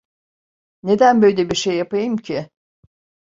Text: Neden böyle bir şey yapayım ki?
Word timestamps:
Neden 0.83 1.21
böyle 1.21 1.49
bir 1.49 1.55
şey 1.55 1.77
yapayım 1.77 2.17
ki? 2.17 2.49